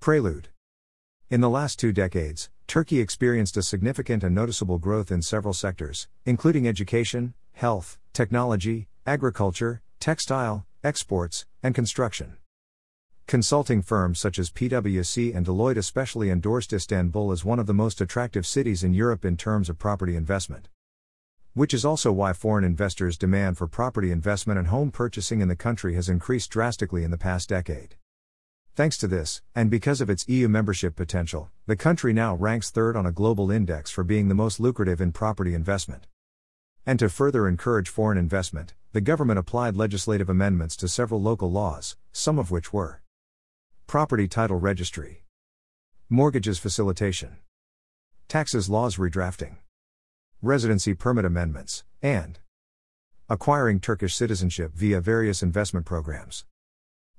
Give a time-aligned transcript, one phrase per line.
[0.00, 0.48] Prelude.
[1.28, 6.08] In the last two decades, Turkey experienced a significant and noticeable growth in several sectors,
[6.24, 12.38] including education, health, technology, agriculture, textile, exports, and construction.
[13.26, 18.00] Consulting firms such as PwC and Deloitte especially endorsed Istanbul as one of the most
[18.00, 20.70] attractive cities in Europe in terms of property investment.
[21.52, 25.56] Which is also why foreign investors' demand for property investment and home purchasing in the
[25.56, 27.96] country has increased drastically in the past decade.
[28.80, 32.96] Thanks to this, and because of its EU membership potential, the country now ranks third
[32.96, 36.06] on a global index for being the most lucrative in property investment.
[36.86, 41.98] And to further encourage foreign investment, the government applied legislative amendments to several local laws,
[42.10, 43.02] some of which were
[43.86, 45.24] Property Title Registry.
[46.08, 47.36] Mortgages Facilitation.
[48.28, 49.56] Taxes Laws Redrafting.
[50.40, 52.38] Residency Permit Amendments, and
[53.28, 56.46] acquiring Turkish citizenship via various investment programs.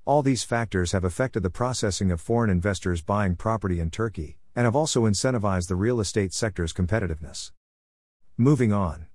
[0.04, 4.64] All these factors have affected the processing of foreign investors buying property in Turkey, and
[4.64, 7.52] have also incentivized the real estate sector's competitiveness.
[8.36, 9.06] Moving on.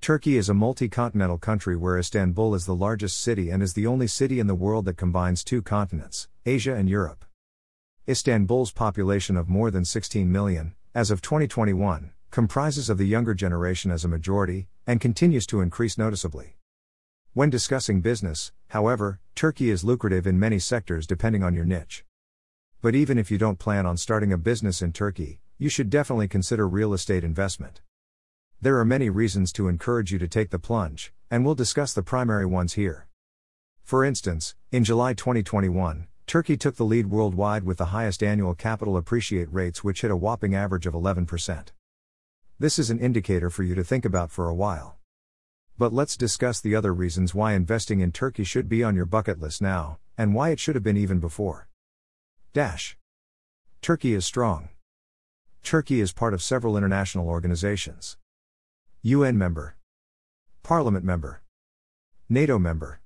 [0.00, 3.88] Turkey is a multi continental country where Istanbul is the largest city and is the
[3.88, 7.24] only city in the world that combines two continents, Asia and Europe.
[8.08, 13.90] Istanbul's population of more than 16 million, as of 2021, comprises of the younger generation
[13.90, 16.56] as a majority, and continues to increase noticeably.
[17.36, 22.04] When discussing business, however, Turkey is lucrative in many sectors depending on your niche.
[22.80, 26.28] But even if you don't plan on starting a business in Turkey, you should definitely
[26.28, 27.80] consider real estate investment.
[28.60, 32.04] There are many reasons to encourage you to take the plunge, and we'll discuss the
[32.04, 33.08] primary ones here.
[33.82, 38.96] For instance, in July 2021, Turkey took the lead worldwide with the highest annual capital
[38.96, 41.70] appreciate rates, which hit a whopping average of 11%.
[42.60, 44.98] This is an indicator for you to think about for a while.
[45.76, 49.40] But let's discuss the other reasons why investing in Turkey should be on your bucket
[49.40, 51.66] list now, and why it should have been even before.
[52.52, 52.96] Dash.
[53.82, 54.68] Turkey is strong.
[55.64, 58.16] Turkey is part of several international organizations.
[59.02, 59.76] UN member,
[60.62, 61.42] Parliament member,
[62.28, 63.00] NATO member,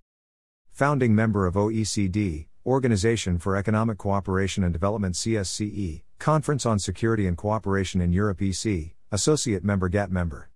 [0.70, 7.36] founding member of OECD, Organization for Economic Cooperation and Development CSCE, Conference on Security and
[7.36, 10.50] Cooperation in Europe EC, Associate member GATT member,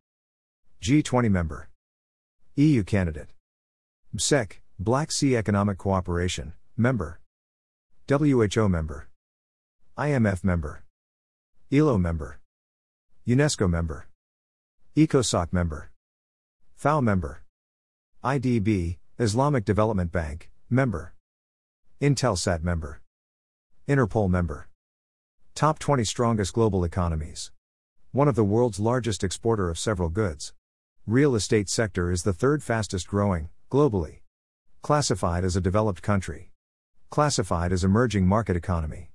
[0.83, 1.71] G20 member,
[2.57, 3.29] EU candidate,
[4.15, 7.19] BSEC, Black Sea Economic Cooperation, member,
[8.09, 9.09] WHO member,
[9.97, 10.85] IMF member,
[11.73, 12.41] ILO member,
[13.27, 14.09] UNESCO member.
[14.97, 15.93] ECOSOC member.
[16.75, 17.45] FAO member.
[18.25, 21.15] IDB, Islamic Development Bank, member.
[22.01, 23.01] Intelsat member.
[23.89, 24.69] Interpol member.
[25.55, 27.53] Top 20 strongest global economies.
[28.11, 30.53] One of the world's largest exporter of several goods.
[31.09, 34.21] Real estate sector is the third fastest growing, globally.
[34.83, 36.53] Classified as a developed country.
[37.11, 39.11] Classified as emerging market economy.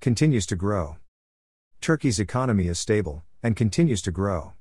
[0.00, 0.96] Continues to grow.
[1.80, 4.54] Turkey's economy is stable, and continues to grow.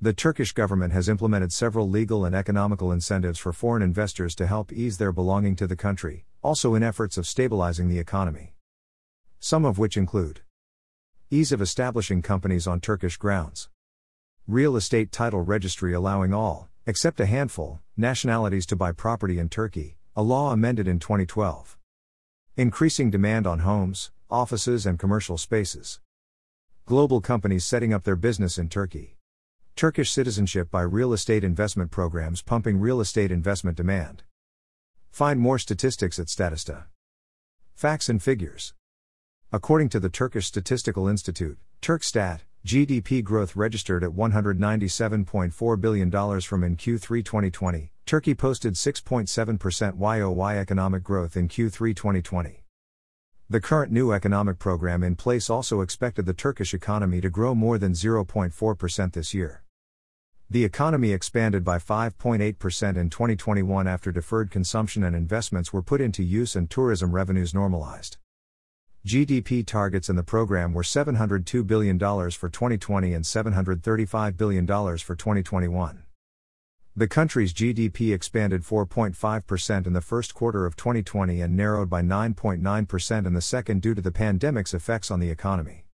[0.00, 4.72] The Turkish government has implemented several legal and economical incentives for foreign investors to help
[4.72, 8.56] ease their belonging to the country, also in efforts of stabilizing the economy.
[9.38, 10.40] Some of which include
[11.30, 13.68] ease of establishing companies on Turkish grounds,
[14.46, 19.96] real estate title registry allowing all, except a handful, nationalities to buy property in Turkey,
[20.14, 21.78] a law amended in 2012,
[22.54, 25.98] increasing demand on homes, offices, and commercial spaces,
[26.84, 29.16] global companies setting up their business in Turkey.
[29.76, 34.24] Turkish citizenship by real estate investment programs pumping real estate investment demand.
[35.10, 36.84] Find more statistics at Statista.
[37.74, 38.74] Facts and figures.
[39.50, 46.10] According to the Turkish Statistical Institute, Turkstat, GDP growth registered at $197.4 billion
[46.40, 47.92] from in Q3 2020.
[48.06, 52.64] Turkey posted 6.7% YOY economic growth in Q3 2020.
[53.50, 57.76] The current new economic program in place also expected the Turkish economy to grow more
[57.76, 59.62] than 0.4% this year.
[60.48, 66.22] The economy expanded by 5.8% in 2021 after deferred consumption and investments were put into
[66.22, 68.16] use and tourism revenues normalized.
[69.06, 76.04] GDP targets in the program were $702 billion for 2020 and $735 billion for 2021.
[76.96, 83.26] The country's GDP expanded 4.5% in the first quarter of 2020 and narrowed by 9.9%
[83.26, 85.84] in the second due to the pandemic's effects on the economy.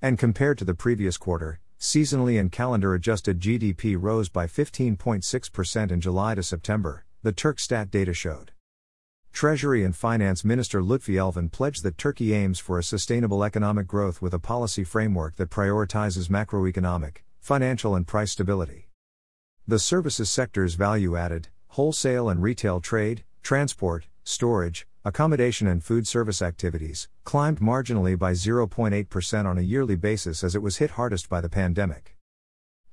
[0.00, 5.98] And compared to the previous quarter, Seasonally and calendar adjusted GDP rose by 15.6% in
[5.98, 8.52] July to September, the Turkstat data showed.
[9.32, 14.20] Treasury and Finance Minister Lutfi Elvan pledged that Turkey aims for a sustainable economic growth
[14.20, 18.88] with a policy framework that prioritizes macroeconomic, financial, and price stability.
[19.66, 26.42] The services sector's value added, wholesale and retail trade, transport, storage, accommodation and food service
[26.42, 31.40] activities, climbed marginally by 0.8% on a yearly basis as it was hit hardest by
[31.40, 32.16] the pandemic.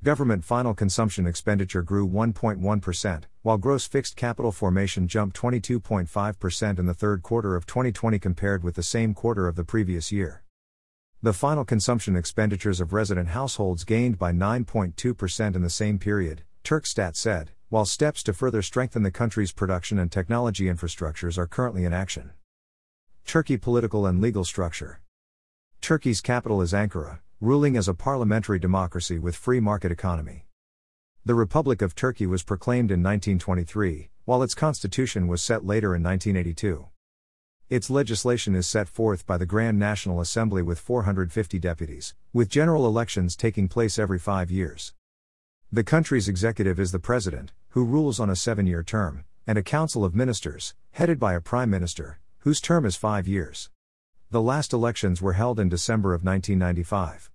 [0.03, 6.93] Government final consumption expenditure grew 1.1%, while gross fixed capital formation jumped 22.5% in the
[6.93, 10.43] third quarter of 2020 compared with the same quarter of the previous year.
[11.23, 17.15] The final consumption expenditures of resident households gained by 9.2% in the same period, Turkstat
[17.15, 21.91] said, while steps to further strengthen the country's production and technology infrastructures are currently in
[21.91, 22.33] action.
[23.25, 25.01] Turkey political and legal structure.
[25.81, 30.47] Turkey's capital is Ankara, ruling as a parliamentary democracy with free market economy.
[31.23, 36.01] The Republic of Turkey was proclaimed in 1923, while its constitution was set later in
[36.01, 36.87] 1982.
[37.69, 42.87] Its legislation is set forth by the Grand National Assembly with 450 deputies, with general
[42.87, 44.93] elections taking place every five years.
[45.71, 49.63] The country's executive is the president, who rules on a seven year term, and a
[49.63, 53.69] council of ministers, headed by a prime minister, whose term is five years.
[54.29, 57.31] The last elections were held in December of 1995.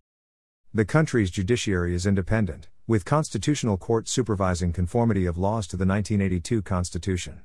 [0.75, 6.61] The country's judiciary is independent, with constitutional court supervising conformity of laws to the 1982
[6.61, 7.41] constitution.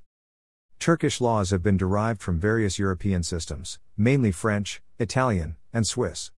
[0.79, 6.31] Turkish laws have been derived from various European systems, mainly French, Italian, and Swiss.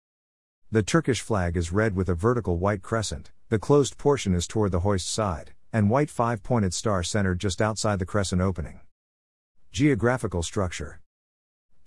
[0.71, 4.71] The Turkish flag is red with a vertical white crescent, the closed portion is toward
[4.71, 8.81] the hoist side, and white five pointed star centered just outside the crescent opening.
[9.71, 10.99] Geographical structure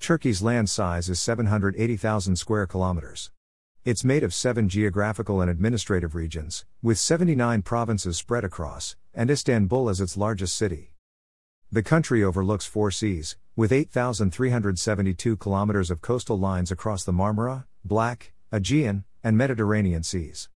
[0.03, 3.31] Turkey's land size is 780,000 square kilometers.
[3.85, 9.89] It's made of seven geographical and administrative regions, with 79 provinces spread across, and Istanbul
[9.89, 10.95] as its largest city.
[11.71, 18.33] The country overlooks four seas, with 8,372 kilometers of coastal lines across the Marmara, Black,
[18.51, 20.49] Aegean, and Mediterranean seas.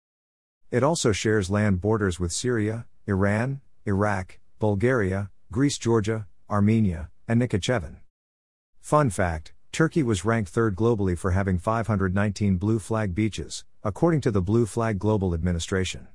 [0.72, 7.98] It also shares land borders with Syria, Iran, Iraq, Bulgaria, Greece, Georgia, Armenia, and Nakhichevan.
[8.86, 14.30] Fun fact Turkey was ranked third globally for having 519 blue flag beaches, according to
[14.30, 16.06] the Blue Flag Global Administration.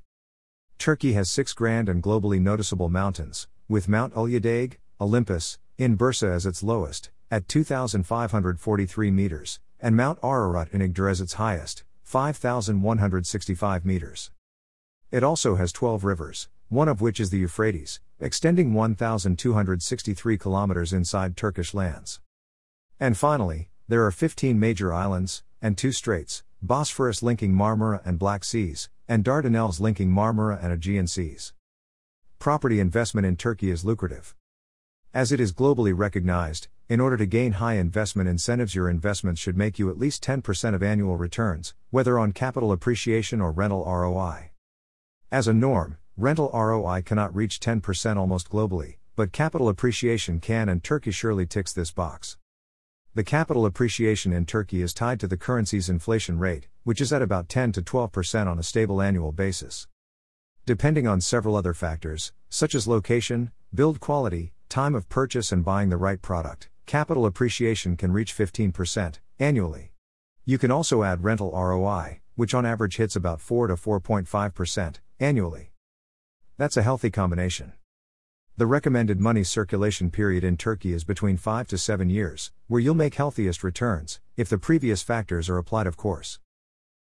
[0.77, 6.45] Turkey has six grand and globally noticeable mountains, with Mount Uludağ, Olympus, in Bursa as
[6.45, 14.31] its lowest, at 2,543 meters, and Mount Ararat in Igdir as its highest, 5,165 meters.
[15.11, 21.35] It also has 12 rivers, one of which is the Euphrates, extending 1,263 kilometers inside
[21.35, 22.21] Turkish lands.
[23.01, 28.43] And finally, there are 15 major islands, and two straits Bosphorus linking Marmara and Black
[28.43, 31.51] Seas, and Dardanelles linking Marmara and Aegean Seas.
[32.37, 34.35] Property investment in Turkey is lucrative.
[35.15, 39.57] As it is globally recognized, in order to gain high investment incentives, your investments should
[39.57, 44.51] make you at least 10% of annual returns, whether on capital appreciation or rental ROI.
[45.31, 50.83] As a norm, rental ROI cannot reach 10% almost globally, but capital appreciation can, and
[50.83, 52.37] Turkey surely ticks this box.
[53.13, 57.21] The capital appreciation in Turkey is tied to the currency's inflation rate, which is at
[57.21, 59.85] about 10 to 12% on a stable annual basis.
[60.65, 65.89] Depending on several other factors, such as location, build quality, time of purchase, and buying
[65.89, 69.91] the right product, capital appreciation can reach 15% annually.
[70.45, 75.73] You can also add rental ROI, which on average hits about 4 to 4.5% annually.
[76.57, 77.73] That's a healthy combination.
[78.57, 82.93] The recommended money circulation period in Turkey is between 5 to 7 years, where you'll
[82.93, 86.37] make healthiest returns, if the previous factors are applied, of course.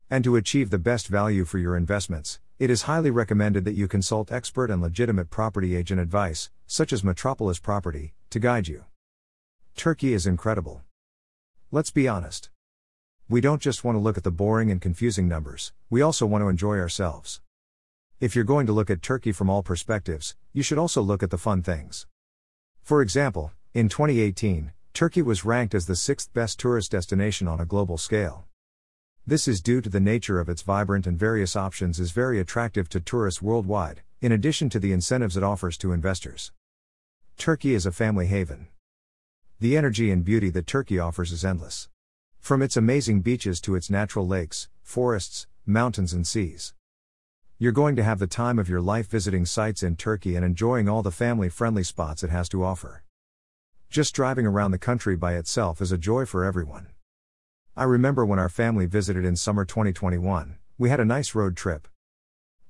[0.10, 3.90] And to achieve the best value for your investments, it is highly recommended that you
[3.90, 8.86] consult expert and legitimate property agent advice, such as Metropolis Property, to guide you.
[9.76, 10.82] Turkey is incredible.
[11.72, 12.52] Let's be honest.
[13.28, 16.42] We don't just want to look at the boring and confusing numbers, we also want
[16.42, 17.42] to enjoy ourselves.
[18.24, 21.30] If you're going to look at Turkey from all perspectives, you should also look at
[21.30, 22.08] the fun things.
[22.82, 27.66] For example, in 2018, Turkey was ranked as the sixth best tourist destination on a
[27.66, 28.46] global scale.
[29.28, 32.88] This is due to the nature of its vibrant and various options is very attractive
[32.92, 36.54] to tourists worldwide, in addition to the incentives it offers to investors.
[37.36, 38.68] Turkey is a family haven.
[39.60, 41.90] The energy and beauty that Turkey offers is endless.
[42.40, 46.74] From its amazing beaches to its natural lakes, forests, mountains, and seas.
[47.64, 50.90] You're going to have the time of your life visiting sites in Turkey and enjoying
[50.90, 53.06] all the family friendly spots it has to offer.
[53.90, 56.88] Just driving around the country by itself is a joy for everyone.
[57.78, 61.88] I remember when our family visited in summer 2021, we had a nice road trip.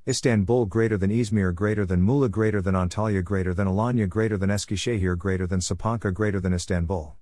[0.08, 4.52] Istanbul greater than Izmir greater than Muğla greater than Antalya greater than Alanya greater than
[4.52, 7.16] Eskişehir greater than Sapanca greater than Istanbul.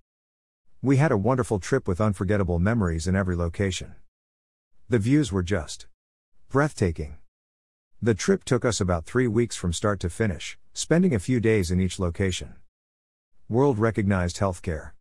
[0.82, 3.96] We had a wonderful trip with unforgettable memories in every location.
[4.90, 5.88] The views were just
[6.50, 7.16] breathtaking.
[8.04, 11.70] The trip took us about three weeks from start to finish, spending a few days
[11.70, 12.56] in each location.
[13.48, 14.94] World recognized healthcare.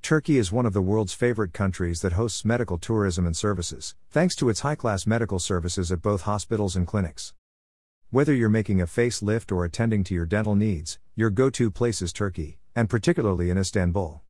[0.00, 4.36] Turkey is one of the world's favorite countries that hosts medical tourism and services, thanks
[4.36, 7.34] to its high class medical services at both hospitals and clinics.
[8.10, 12.00] Whether you're making a facelift or attending to your dental needs, your go to place
[12.00, 14.20] is Turkey, and particularly in Istanbul.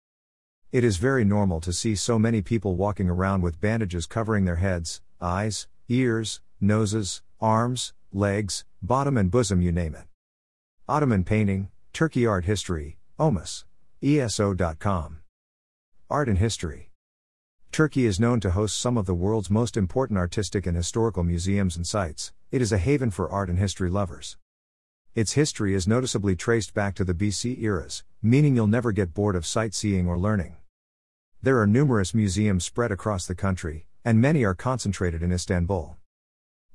[0.73, 4.57] It is very normal to see so many people walking around with bandages covering their
[4.57, 10.05] heads, eyes, ears, noses, arms, legs, bottom and bosom, you name it.
[10.89, 13.65] Ottoman painting, Turkey art history, OMUS.
[14.03, 15.19] ESO.com.
[16.09, 16.91] Art and history.
[17.71, 21.77] Turkey is known to host some of the world's most important artistic and historical museums
[21.77, 24.39] and sites, it is a haven for art and history lovers.
[25.15, 29.37] Its history is noticeably traced back to the BC eras, meaning you'll never get bored
[29.37, 30.57] of sightseeing or learning.
[31.43, 35.97] There are numerous museums spread across the country, and many are concentrated in Istanbul.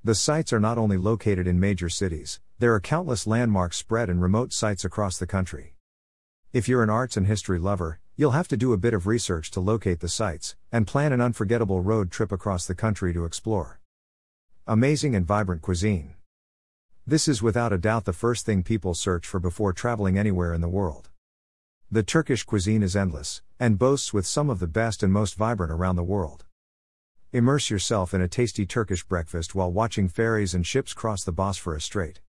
[0.06, 4.20] The sites are not only located in major cities, there are countless landmarks spread in
[4.20, 5.74] remote sites across the country.
[6.54, 9.50] If you're an arts and history lover, you'll have to do a bit of research
[9.50, 13.80] to locate the sites, and plan an unforgettable road trip across the country to explore.
[14.68, 16.14] Amazing and vibrant cuisine.
[17.08, 20.62] This is without a doubt the first thing people search for before traveling anywhere in
[20.62, 21.10] the world.
[21.90, 25.72] The Turkish cuisine is endless, and boasts with some of the best and most vibrant
[25.72, 26.45] around the world.
[27.36, 31.84] Immerse yourself in a tasty Turkish breakfast while watching ferries and ships cross the Bosphorus
[31.84, 32.22] Strait.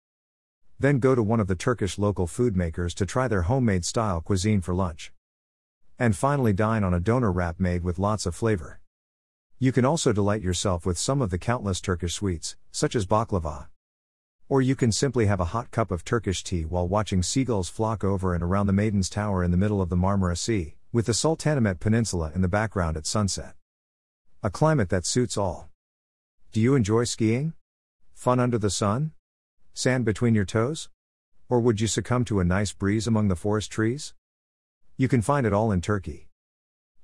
[0.80, 4.20] Then go to one of the Turkish local food makers to try their homemade style
[4.20, 5.12] cuisine for lunch.
[5.96, 8.80] And finally, dine on a doner wrap made with lots of flavor.
[9.60, 13.68] You can also delight yourself with some of the countless Turkish sweets, such as baklava.
[14.48, 18.02] Or you can simply have a hot cup of Turkish tea while watching seagulls flock
[18.02, 21.12] over and around the Maiden's Tower in the middle of the Marmara Sea, with the
[21.12, 23.54] Sultanahmet Peninsula in the background at sunset.
[24.46, 25.70] A climate that suits all.
[26.52, 27.54] Do you enjoy skiing?
[28.14, 29.10] Fun under the sun?
[29.74, 30.88] Sand between your toes?
[31.48, 34.14] Or would you succumb to a nice breeze among the forest trees?
[34.96, 36.28] You can find it all in Turkey.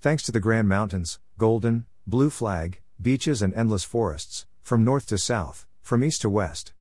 [0.01, 5.19] Thanks to the Grand Mountains, Golden, Blue Flag, beaches, and endless forests, from north to
[5.19, 6.75] south, from east to west.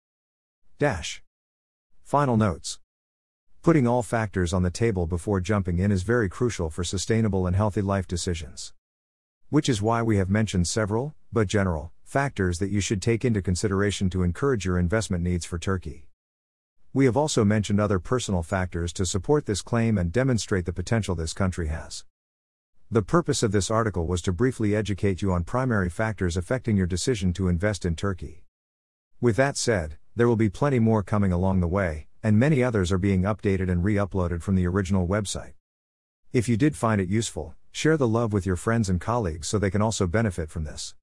[0.78, 1.24] Dash.
[2.04, 2.78] Final notes.
[3.64, 7.56] Putting all factors on the table before jumping in is very crucial for sustainable and
[7.56, 8.74] healthy life decisions.
[9.52, 13.42] Which is why we have mentioned several, but general, factors that you should take into
[13.42, 16.08] consideration to encourage your investment needs for Turkey.
[16.94, 21.16] We have also mentioned other personal factors to support this claim and demonstrate the potential
[21.16, 22.06] this country has.
[22.90, 26.88] The purpose of this article was to briefly educate you on primary factors affecting your
[26.88, 28.46] decision to invest in Turkey.
[29.20, 32.90] With that said, there will be plenty more coming along the way, and many others
[32.90, 35.56] are being updated and re uploaded from the original website.
[36.32, 39.58] If you did find it useful, share the love with your friends and colleagues so
[39.58, 40.94] they can also benefit from this.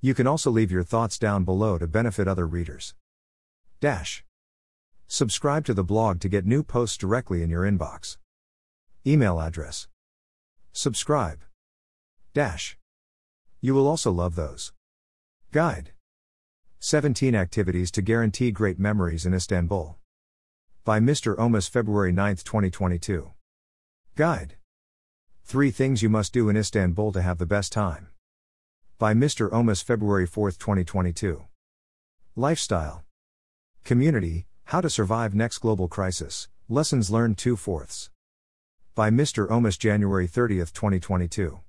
[0.00, 2.94] You can also leave your thoughts down below to benefit other readers.
[3.80, 4.24] Dash.
[5.06, 8.16] Subscribe to the blog to get new posts directly in your inbox.
[9.06, 9.88] Email address
[10.72, 11.44] Subscribe.
[12.32, 12.78] Dash.
[13.60, 14.72] You will also love those.
[15.52, 15.92] Guide.
[16.78, 19.98] 17 Activities to Guarantee Great Memories in Istanbul.
[20.84, 21.38] By Mr.
[21.38, 23.32] Omus, February 9, 2022.
[24.16, 24.56] Guide.
[25.52, 28.08] 3 Things You Must Do in Istanbul to Have the Best Time.
[28.98, 29.52] By Mr.
[29.52, 31.44] Omus, February 4, 2022.
[32.34, 33.04] Lifestyle.
[33.84, 36.48] Community How to Survive Next Global Crisis.
[36.70, 38.08] Lessons Learned 2 fourths
[38.94, 39.46] by Mr.
[39.50, 41.60] Omus January 30, 2022.